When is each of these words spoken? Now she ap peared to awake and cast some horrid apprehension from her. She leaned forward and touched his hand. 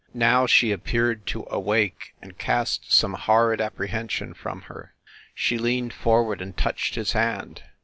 Now 0.15 0.47
she 0.47 0.73
ap 0.73 0.83
peared 0.85 1.27
to 1.27 1.45
awake 1.51 2.15
and 2.23 2.35
cast 2.35 2.91
some 2.91 3.13
horrid 3.13 3.61
apprehension 3.61 4.33
from 4.33 4.63
her. 4.63 4.95
She 5.35 5.59
leaned 5.59 5.93
forward 5.93 6.41
and 6.41 6.57
touched 6.57 6.95
his 6.95 7.11
hand. 7.11 7.61